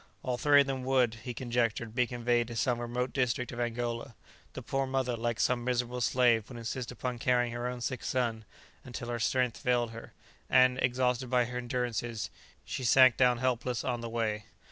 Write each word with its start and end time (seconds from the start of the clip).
All 0.23 0.35
three 0.35 0.61
of 0.61 0.65
them 0.65 0.83
would, 0.85 1.13
he 1.21 1.35
conjectured, 1.35 1.93
be 1.93 2.07
conveyed 2.07 2.47
to 2.47 2.55
some 2.55 2.79
remote 2.79 3.13
district 3.13 3.51
of 3.51 3.59
Angola; 3.59 4.15
the 4.53 4.63
poor 4.63 4.87
mother, 4.87 5.15
like 5.15 5.39
some 5.39 5.63
miserable 5.63 6.01
slave, 6.01 6.49
would 6.49 6.57
insist 6.57 6.91
upon 6.91 7.19
carrying 7.19 7.51
her 7.53 7.67
own 7.67 7.81
sick 7.81 8.03
son 8.03 8.43
until 8.83 9.09
her 9.09 9.19
strength 9.19 9.57
failed 9.59 9.91
her, 9.91 10.13
and, 10.49 10.79
exhausted 10.81 11.29
by 11.29 11.45
her 11.45 11.59
endurances, 11.59 12.31
she 12.65 12.83
sank 12.83 13.15
down 13.15 13.37
helpless 13.37 13.83
on 13.83 14.01
the 14.01 14.09
way. 14.09 14.45